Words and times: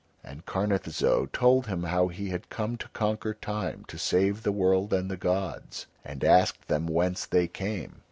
and 0.23 0.47
Karnith 0.47 0.89
Zo 0.91 1.27
told 1.27 1.67
him 1.67 1.83
how 1.83 2.07
he 2.07 2.29
had 2.29 2.49
come 2.49 2.75
to 2.75 2.87
conquer 2.89 3.35
Time 3.35 3.85
to 3.87 3.99
save 3.99 4.41
the 4.41 4.51
world 4.51 4.91
and 4.93 5.11
the 5.11 5.15
gods, 5.15 5.85
and 6.03 6.23
asked 6.23 6.67
them 6.67 6.87
whence 6.87 7.27
they 7.27 7.47
came. 7.47 7.99